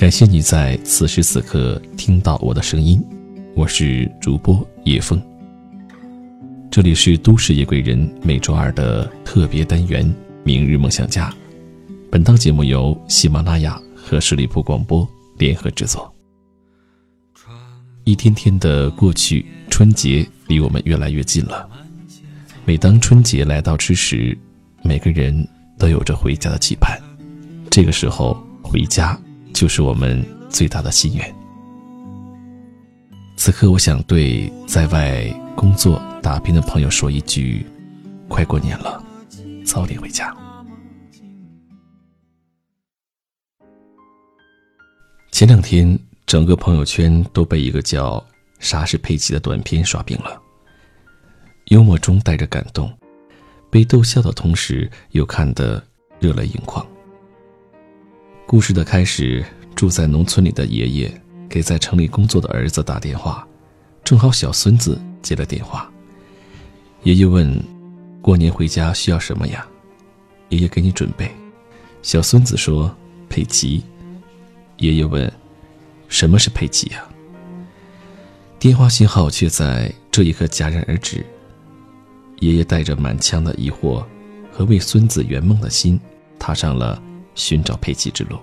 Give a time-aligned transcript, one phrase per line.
[0.00, 3.04] 感谢你在此时此刻听到我的声音，
[3.54, 5.20] 我是主播叶枫。
[6.70, 10.02] 这里是都市夜归人每周二的特别单元
[10.42, 11.28] 《明日梦想家》，
[12.10, 16.10] 本档节目由喜马拉雅和十里铺广播联合制作。
[18.04, 21.68] 一天天的过去，春节离我们越来越近了。
[22.64, 24.34] 每当春节来到之时，
[24.82, 25.46] 每个人
[25.78, 26.98] 都有着回家的期盼。
[27.68, 29.20] 这个时候回家，
[29.60, 31.36] 就是我们最大的心愿。
[33.36, 35.22] 此刻，我想对在外
[35.54, 37.66] 工作打拼的朋友说一句：
[38.26, 39.04] 快过年了，
[39.62, 40.34] 早点回家。
[45.30, 48.26] 前两天，整个朋友圈都被一个叫
[48.60, 50.40] “啥是佩奇”的短片刷屏了。
[51.66, 52.90] 幽默中带着感动，
[53.68, 55.84] 被逗笑的同时又看得
[56.18, 56.82] 热泪盈眶。
[58.50, 59.44] 故事的开始，
[59.76, 63.46] 住在农村里的爷爷给在城里工作的儿子打电话，
[64.02, 65.88] 正好小孙子接了电话。
[67.04, 67.62] 爷爷问
[68.20, 69.64] ：“过年回家需要什么呀？”
[70.50, 71.30] 爷爷给你准备。
[72.02, 72.92] 小孙子说
[73.30, 73.84] ：“佩奇。”
[74.78, 75.32] 爷爷问
[76.10, 77.04] ：“什么是佩奇呀？”
[78.58, 81.24] 电话信号却在这一刻戛然而止。
[82.40, 84.04] 爷爷带着满腔的疑惑
[84.50, 86.00] 和为孙子圆梦的心，
[86.36, 87.00] 踏上了
[87.40, 88.38] 寻找佩奇之路。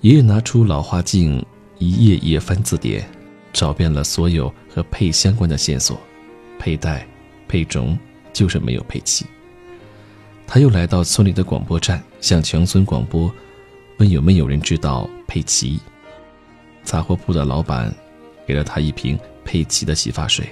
[0.00, 1.44] 爷爷拿出老花镜，
[1.78, 3.08] 一页页翻字典，
[3.52, 5.98] 找遍了所有和佩相关的线索，
[6.58, 7.06] 佩戴、
[7.46, 7.96] 佩种，
[8.32, 9.24] 就是没有佩奇。
[10.48, 13.32] 他又来到村里的广播站，向全村广播，
[13.98, 15.78] 问有没有人知道佩奇。
[16.82, 17.92] 杂货铺的老板
[18.46, 20.46] 给了他一瓶佩奇的洗发水。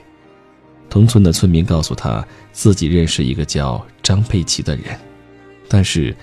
[0.88, 4.98] 同村的村民告诉他，自己认识一个叫张佩奇的人，
[5.68, 6.14] 但是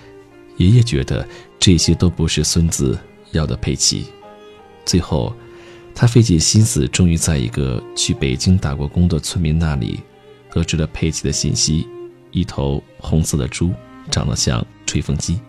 [0.62, 1.28] 爷爷觉得
[1.60, 2.96] 这些都不是孙子
[3.32, 4.06] 要的佩奇。
[4.86, 5.34] 最后，
[5.96, 10.00] 他费尽心思，终于在一个去北京打过工的村民那里，
[10.52, 11.88] 得知了佩奇的信息：
[12.30, 13.72] 一头红色的猪，
[14.12, 15.40] 长得像吹风机。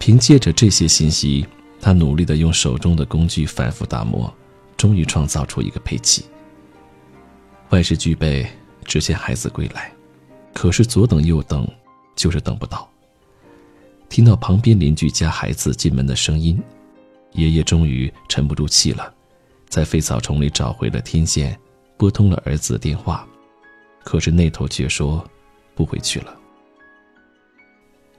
[0.00, 1.46] 凭借着这些信息，
[1.80, 4.32] 他努力地用手中的工具反复打磨，
[4.76, 6.24] 终于创造出一个佩奇。
[7.70, 8.44] 万事俱备，
[8.84, 9.92] 只欠孩子归来。
[10.52, 11.68] 可是左等右等，
[12.16, 12.90] 就是等不到。
[14.08, 16.58] 听到旁边邻居家孩子进门的声音，
[17.32, 19.12] 爷爷终于沉不住气了，
[19.68, 21.58] 在废草丛里找回了天线，
[21.96, 23.26] 拨通了儿子的电话。
[24.04, 25.24] 可是那头却说
[25.74, 26.34] 不回去了。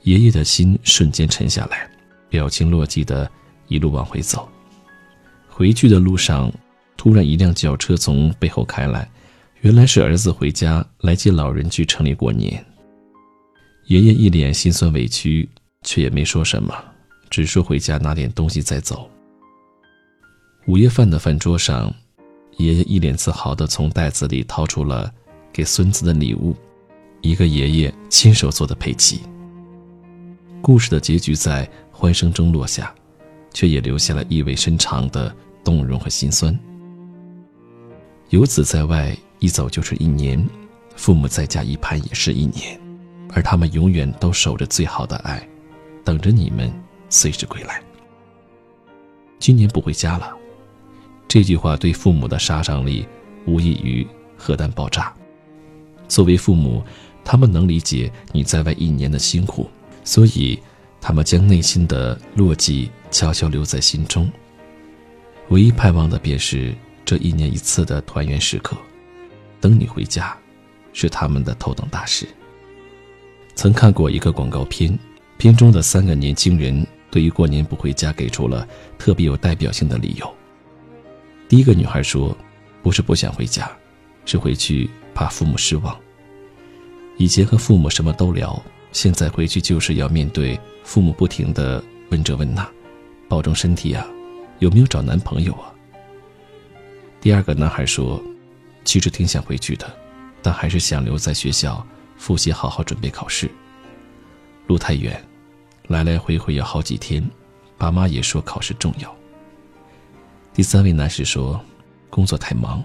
[0.04, 1.90] 爷爷的心瞬间沉下来，
[2.30, 3.30] 表情落寂的
[3.68, 4.48] 一路往回走。
[5.48, 6.52] 回去的路上，
[6.96, 9.10] 突然一辆轿车从背后开来。
[9.62, 12.64] 原来是儿子回家来接老人去城里过年。
[13.88, 15.50] 爷爷一脸心酸委屈，
[15.88, 16.76] 却也没说什么，
[17.30, 19.10] 只说回家拿点东西再走。
[20.68, 21.90] 午夜饭的饭桌上，
[22.58, 25.10] 爷爷一脸自豪地从袋子里掏出了
[25.54, 26.54] 给孙子的礼物——
[27.24, 29.22] 一个爷爷亲手做的佩奇。
[30.62, 32.94] 故事的结局在欢声中落下，
[33.54, 35.34] 却也留下了意味深长的
[35.64, 36.54] 动容和心酸。
[38.32, 39.16] 游子在外。
[39.40, 40.44] 一走就是一年，
[40.96, 42.82] 父母在家一盼也是一年，
[43.36, 45.48] 而他们永远都守着最好的爱，
[46.08, 46.72] 等着你们
[47.10, 47.84] 随时归来。
[49.40, 50.34] 今年不回家了，
[51.28, 53.06] 这句话对父母的杀伤力
[53.46, 54.08] 无异于
[54.38, 55.14] 核弹爆炸。
[56.08, 56.82] 作为父母，
[57.26, 59.70] 他们能理解你在外一年的辛苦，
[60.06, 60.58] 所以
[61.02, 64.32] 他们将内心的落寂悄悄留在心中，
[65.50, 66.74] 唯一盼望的便是
[67.04, 68.78] 这一年一次的团圆时刻。
[69.60, 70.38] 等你回家，
[70.94, 72.26] 是他们的头等大事。
[73.56, 74.98] 曾看过一个广告片，
[75.38, 78.68] 片中的三个年轻人对于过年不回家给出了
[78.98, 80.36] 特别有代表性的理由。
[81.48, 82.36] 第一个女孩说
[82.84, 83.72] ：“不是不想回家，
[84.26, 85.98] 是回去怕父母失望。
[87.18, 88.62] 以前和父母什么都聊，
[88.92, 92.68] 现在回去就是要面对父母不停的问这问那，
[93.30, 94.06] 保重身体啊，
[94.60, 95.72] 有没有找男朋友啊？”
[97.22, 98.22] 第二个男孩说。
[98.84, 99.86] 其实挺想回去的，
[100.42, 101.86] 但还是想留在学校
[102.16, 103.52] 复习，好好准备考试。
[104.68, 105.22] 路太远，
[105.88, 107.26] 来来回回要好几天，
[107.78, 109.16] 爸妈也说考试重要。
[110.54, 111.60] 第三位男士说，
[112.10, 112.84] 工作太忙，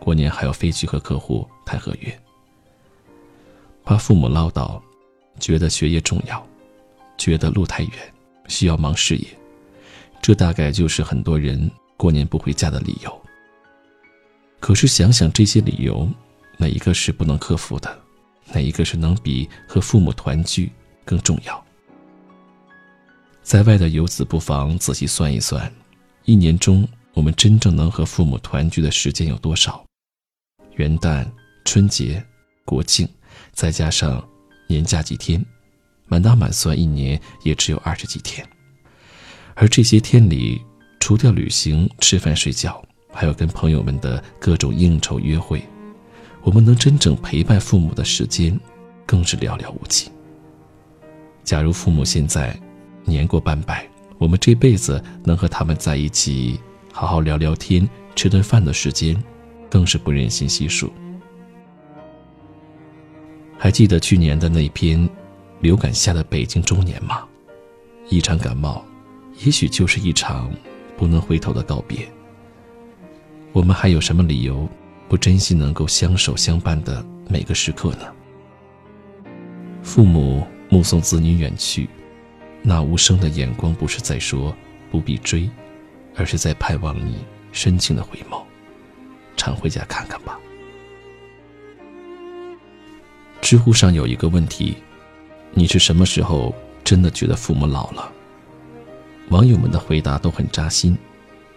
[0.00, 2.20] 过年还要飞去和客户谈合约。
[3.84, 4.80] 怕父母唠叨，
[5.38, 6.44] 觉得学业重要，
[7.16, 7.92] 觉得路太远，
[8.48, 9.26] 需要忙事业。
[10.20, 13.22] 这大概就是很多人过年不回家的理由。
[14.58, 16.08] 可是想想这些理由，
[16.56, 17.96] 哪一个是不能克服的？
[18.52, 20.72] 哪一个是能比和父母团聚
[21.04, 21.64] 更重要？
[23.50, 25.68] 在外的游子不妨仔细算一算，
[26.24, 29.84] 一年中我们真正能和父母团聚的时间有多少？
[30.76, 31.26] 元旦、
[31.64, 32.24] 春节、
[32.64, 33.08] 国庆，
[33.52, 34.24] 再加上
[34.68, 35.44] 年假几天，
[36.06, 38.48] 满打满算一年也只有二十几天。
[39.56, 40.64] 而这些天里，
[41.00, 42.80] 除掉旅行、吃饭、睡觉，
[43.12, 45.60] 还有跟朋友们的各种应酬约会，
[46.42, 48.56] 我们能真正陪伴父母的时间，
[49.04, 50.08] 更是寥寥无几。
[51.42, 52.56] 假如父母现在
[53.04, 53.88] 年过半百，
[54.18, 56.60] 我们这辈子能和他们在一起
[56.92, 59.20] 好好聊聊天、吃顿饭的时间，
[59.68, 60.92] 更是不忍心细数。
[63.58, 65.08] 还记得去年的那篇
[65.60, 67.24] 流感下的北京中年吗？
[68.08, 68.84] 一场感冒，
[69.44, 70.50] 也许就是一场
[70.96, 72.08] 不能回头的告别。
[73.52, 74.68] 我们还有什么理由
[75.08, 78.12] 不珍惜能够相守相伴的每个时刻呢？
[79.82, 80.46] 父母。
[80.72, 81.88] 目送子女远去，
[82.62, 84.54] 那无声的眼光不是在说
[84.90, 85.48] 不必追，
[86.14, 87.18] 而是在盼望你
[87.52, 88.42] 深情的回眸。
[89.36, 90.38] 常回家看看吧。
[93.40, 94.76] 知乎上有一个问题：
[95.52, 96.54] 你是什么时候
[96.84, 98.12] 真的觉得父母老了？
[99.30, 100.96] 网友们的回答都很扎心。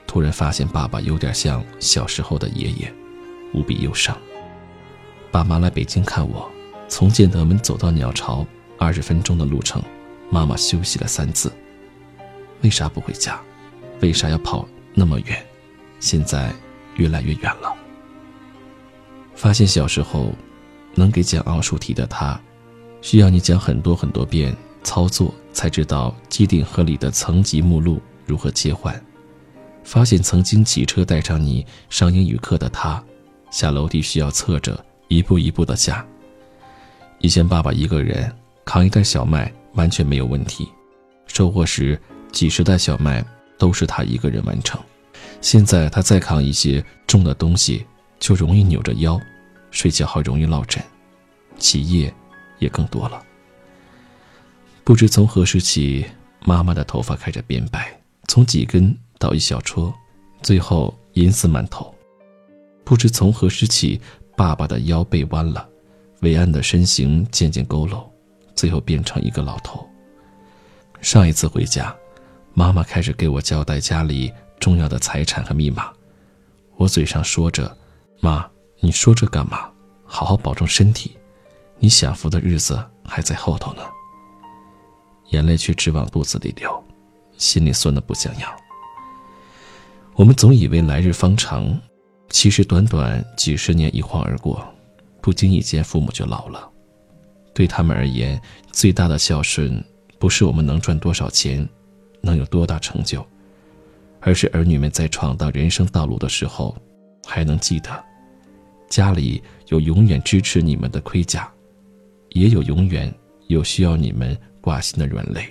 [0.08, 2.94] 突然发现爸爸有点像小时候的爷爷，
[3.54, 4.16] 无比忧伤。
[5.32, 6.50] 爸妈来北京看我，
[6.88, 8.46] 从建德门走到鸟巢。
[8.78, 9.82] 二十分钟的路程，
[10.34, 11.54] 妈妈休息了三次。
[12.62, 13.40] 为啥不回家？
[14.02, 15.46] 为啥要跑那么远？
[16.00, 16.52] 现在
[16.96, 17.72] 越来越远了。
[19.36, 20.34] 发现小时候
[20.96, 22.40] 能给讲奥数题的他，
[23.00, 29.00] 需要你讲很多很多遍操作才知道机顶盒里的层级目录如何切换。
[29.84, 33.04] 发现曾经骑车带上你上英语课的他，
[33.52, 36.04] 下楼梯需要侧着一步一步的下。
[37.20, 38.36] 以前爸爸一个人。
[38.66, 40.68] 扛一袋小麦完全没有问题，
[41.28, 42.00] 收获时
[42.32, 43.24] 几十袋小麦
[43.58, 44.80] 都是他一个人完成。
[45.42, 47.86] 现在他再扛一些重的东西，
[48.20, 49.20] 就容易扭着腰，
[49.72, 50.82] 睡觉还容易落枕，
[51.58, 52.14] 起夜
[52.60, 53.22] 也更多了。
[54.84, 56.06] 不知从何时起，
[56.46, 59.94] 妈妈的头发开始变白，从几根到一小撮，
[60.42, 61.94] 最后银丝满头。
[62.84, 64.00] 不知从何时起，
[64.36, 65.68] 爸爸的腰背弯了，
[66.22, 68.04] 伟岸的身形渐渐佝偻。
[68.56, 69.88] 最后变成一个老头。
[71.02, 71.96] 上一次回家，
[72.54, 75.92] 妈妈开始给我交代家里重要的财产和密码。
[76.78, 77.78] 我嘴上说着
[78.22, 79.70] ：“妈，你说这干嘛？
[80.06, 81.18] 好好保重身体，
[81.80, 83.82] 你享福的日子还在后头呢。”
[85.32, 86.84] 眼泪却直往肚子里流，
[87.38, 88.52] 心里酸得不像样。
[90.16, 91.76] 我们总以为来日方长，
[92.30, 94.64] 其实短短几十年一晃而过，
[95.22, 96.70] 不经意间父母就老了。
[97.54, 98.42] 对他们而言，
[98.72, 99.84] 最大的孝顺
[100.18, 101.68] 不是我们能赚多少钱，
[102.22, 103.26] 能有多大成就，
[104.20, 106.76] 而是儿女们在闯荡人生道路的时候，
[107.26, 108.04] 还能记得，
[108.90, 111.52] 家里有永远支持你们的盔甲，
[112.30, 113.14] 也有永远
[113.48, 115.44] 有需要你们挂心的软肋。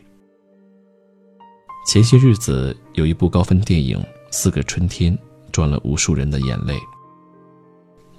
[1.86, 3.98] 前些日子有一部高分电影
[4.30, 5.16] 《四个春天》，
[5.50, 6.78] 赚了无数人的眼泪。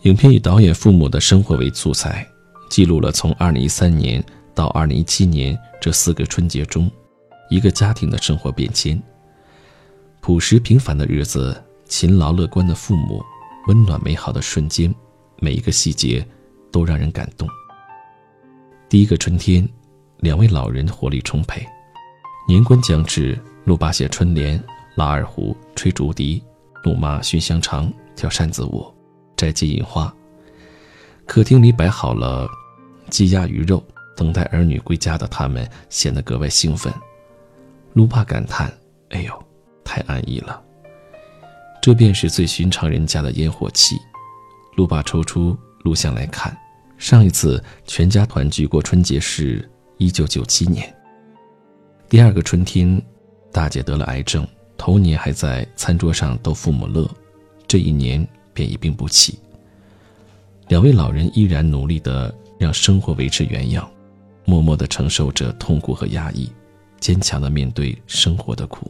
[0.01, 2.27] 影片以导演父母的生活为素材。
[2.73, 4.25] 记录了从2013年
[4.55, 6.89] 到2017年这四个春节中，
[7.51, 8.99] 一个家庭的生活变迁。
[10.21, 13.21] 朴实平凡的日子，勤劳乐观的父母，
[13.68, 14.92] 温暖美好的瞬间，
[15.37, 16.27] 每一个细节
[16.71, 17.47] 都让人感动。
[18.89, 19.69] 第一个春天，
[20.21, 21.63] 两位老人活力充沛。
[22.47, 24.59] 年关将至，陆爸写春联，
[24.95, 26.42] 拉二胡，吹竹笛，
[26.85, 28.92] 陆妈熏香肠，跳扇子舞，
[29.37, 30.11] 摘金银花。
[31.27, 32.49] 客厅里摆好了。
[33.13, 33.81] 鸡鸭鱼肉，
[34.15, 36.91] 等待儿女归家的他们显得格外兴奋。
[37.93, 38.73] 卢爸感叹
[39.13, 39.43] ：“哎呦，
[39.83, 40.59] 太安逸了。”
[41.79, 43.95] 这便是最寻常人家的烟火气。
[44.77, 46.57] 卢爸抽出录像来看，
[46.97, 50.91] 上一次全家团聚过春节是一九九七年。
[52.09, 52.99] 第二个春天，
[53.51, 57.07] 大姐得了癌症，头年还在餐桌上逗父母乐，
[57.67, 59.37] 这一年便一病不起。
[60.69, 62.33] 两位老人依然努力的。
[62.63, 63.91] 让生活维持原样，
[64.45, 66.49] 默默地承受着痛苦和压抑，
[66.97, 68.89] 坚强地面对生活的苦。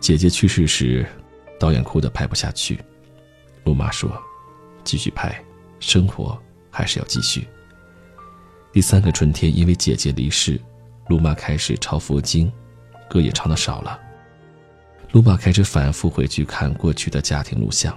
[0.00, 1.06] 姐姐去世时，
[1.56, 2.80] 导演哭得拍不下去。
[3.62, 4.10] 陆妈说
[4.82, 5.40] ：“继续拍，
[5.78, 6.36] 生活
[6.68, 7.46] 还是要继续。”
[8.74, 10.60] 第三个春天，因为姐姐离世，
[11.06, 12.52] 陆妈开始抄佛经，
[13.08, 13.96] 歌也唱的少了。
[15.12, 17.96] 陆爸开始反复回去看过去的家庭录像。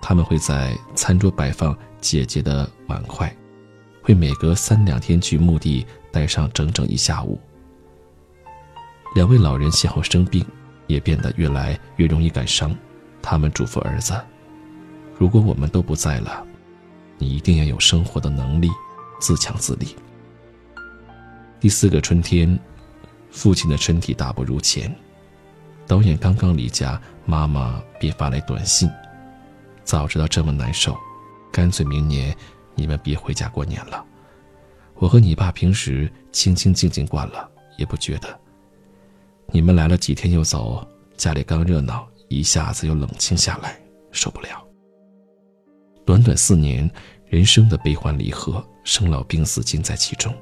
[0.00, 3.34] 他们会在餐桌摆放姐姐的碗筷，
[4.02, 7.40] 会每隔三两天去墓地待上整整一下午。
[9.14, 10.44] 两位老人先后生病，
[10.86, 12.76] 也变得越来越容易感伤。
[13.22, 14.12] 他们嘱咐儿子
[15.18, 16.46] ：“如果我们都不在了，
[17.16, 18.68] 你一定要有生活的能力，
[19.18, 19.96] 自强自立。”
[21.58, 22.58] 第四个春天，
[23.30, 24.94] 父亲的身体大不如前。
[25.86, 28.90] 导演刚刚离家，妈妈便发来短信
[29.84, 30.94] ：“早知道这么难受，
[31.54, 32.36] 干脆明年
[32.74, 34.04] 你们别回家过年了。
[34.96, 38.40] 我和你爸平时清清静静惯了，也不觉得。”
[39.52, 40.84] 你们来了几天又走，
[41.16, 43.80] 家里刚热闹，一下子又冷清下来，
[44.10, 44.66] 受不了。
[46.04, 46.90] 短短四年，
[47.26, 50.34] 人生的悲欢离合、生老病死尽在其中。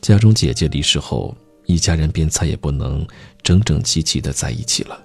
[0.00, 1.32] 家中姐姐离世后，
[1.66, 3.06] 一家人便再也不能
[3.40, 5.00] 整整齐齐的在一起了。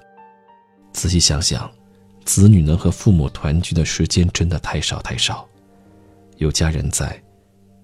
[0.91, 1.69] 仔细想想，
[2.25, 5.47] 子女能和父母团聚的时间真的太少太少。
[6.37, 7.21] 有家人在，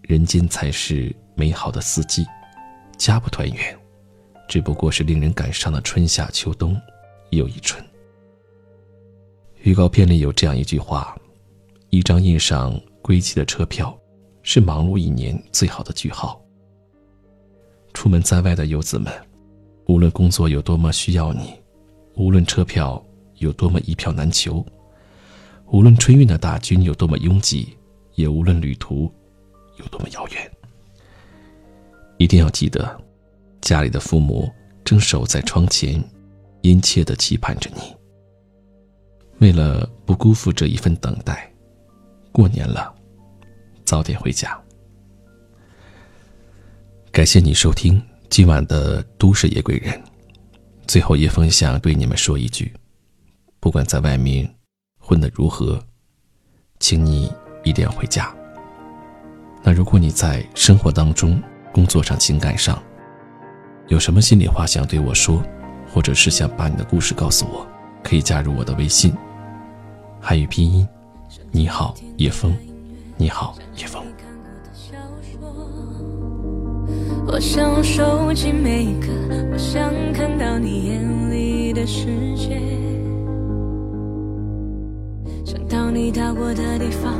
[0.02, 2.26] 人间才是美好的四季。
[2.98, 3.78] 家不团圆。
[4.48, 6.76] 只不过是令人感伤的春夏秋冬，
[7.30, 7.82] 又一春。
[9.62, 11.16] 预告片里有这样一句话
[11.90, 13.98] ：“一张印上归期的车票，
[14.44, 16.44] 是忙碌一年最好的句号。”
[17.94, 19.10] 出门在外的游子们，
[19.88, 21.54] 无论工作有多么需要你，
[22.16, 23.02] 无论车票
[23.42, 24.64] 有多么一票难求，
[25.72, 27.76] 无论春运的大军有多么拥挤，
[28.14, 29.12] 也无论旅途
[29.78, 30.52] 有多么遥远，
[32.18, 33.00] 一定要记得。
[33.60, 34.50] 家里的父母
[34.84, 36.04] 正守在窗前，
[36.62, 37.82] 殷切的期盼着你。
[39.40, 41.52] 为了不辜负这一份等待，
[42.32, 42.94] 过年了，
[43.84, 44.60] 早点回家。
[47.12, 49.94] 感谢你收听今晚的《都市夜归人》。
[50.88, 52.72] 最后，叶枫想对你们说一句：
[53.62, 54.50] 不管在外面
[55.00, 55.80] 混得如何，
[56.80, 57.32] 请你
[57.64, 58.36] 一定要回家。
[59.62, 61.40] 那如果你在生活当中、
[61.72, 62.82] 工作上、情感上，
[63.88, 65.44] 有什么心里话想对我说，
[65.94, 67.64] 或者是想把你的故事告诉我，
[68.04, 69.14] 可以加入我的微信。
[70.20, 70.88] 汉语拼音，
[71.52, 72.52] 你好叶枫，
[73.16, 74.04] 你好叶枫。
[77.28, 79.08] 我想收集每一个，
[79.54, 82.60] 我想看到你眼里的世界，
[86.12, 87.14] 到过的地方，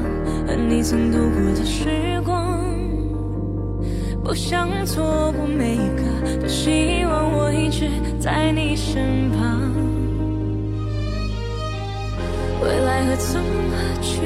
[0.46, 2.60] 和你曾度过的时光。
[4.24, 9.72] 不想错过每一个，多希望我一直在你身旁。
[12.62, 14.22] 未来何从何去？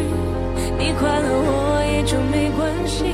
[0.78, 3.06] 你快乐我也就没关系。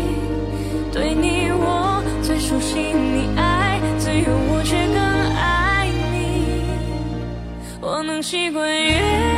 [0.92, 4.98] 对你我最熟悉，你爱自由，我却更
[5.36, 6.16] 爱你。
[7.82, 9.31] 我能习惯。